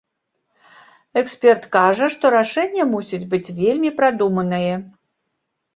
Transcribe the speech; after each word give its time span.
Эксперт 1.21 1.67
кажа, 1.75 2.09
што 2.15 2.25
рашэнне 2.37 2.83
мусіць 2.95 3.23
быць 3.35 3.47
вельмі 3.61 3.89
прадуманае. 4.03 4.75